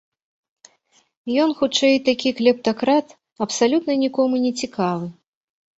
[1.43, 3.07] Ён, хутчэй, такі клептакрат,
[3.49, 5.07] абсалютна нікому не цікавы.